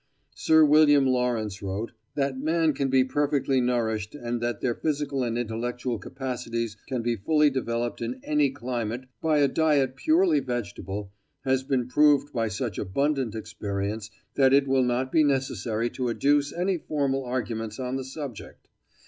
Sir 0.33 0.65
William 0.65 1.05
Lawrence 1.05 1.61
wrote: 1.61 1.91
"That 2.15 2.35
men 2.39 2.73
can 2.73 2.89
be 2.89 3.03
perfectly 3.03 3.61
nourished, 3.61 4.15
and 4.15 4.41
that 4.41 4.59
their 4.59 4.73
physical 4.73 5.23
and 5.23 5.37
intellectual 5.37 5.99
capabilities 5.99 6.75
can 6.87 7.03
be 7.03 7.15
fully 7.17 7.51
developed 7.51 8.01
in 8.01 8.19
any 8.23 8.49
climate 8.49 9.01
by 9.21 9.37
a 9.37 9.47
diet 9.47 9.95
purely 9.95 10.39
vegetable, 10.39 11.11
has 11.41 11.61
been 11.61 11.87
proved 11.87 12.33
by 12.33 12.47
such 12.47 12.79
abundant 12.79 13.35
experience 13.35 14.09
that 14.33 14.53
it 14.53 14.67
will 14.67 14.81
not 14.83 15.11
be 15.11 15.23
necessary 15.23 15.87
to 15.91 16.09
adduce 16.09 16.51
any 16.51 16.79
formal 16.79 17.23
arguments 17.23 17.77
on 17.79 17.95
the 17.95 18.03
subject." 18.03 18.69